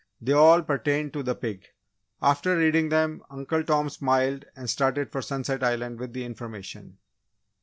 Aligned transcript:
They 0.19 0.31
all 0.33 0.63
pertained 0.63 1.13
to 1.13 1.21
the 1.21 1.35
pig. 1.35 1.67
After 2.23 2.57
reading 2.57 2.89
them, 2.89 3.21
Uncle 3.29 3.63
Tom 3.63 3.87
smiled 3.91 4.45
and 4.55 4.67
started 4.67 5.11
for 5.11 5.21
Sunset 5.21 5.63
Island 5.63 5.99
with 5.99 6.13
the 6.13 6.25
information. 6.25 6.97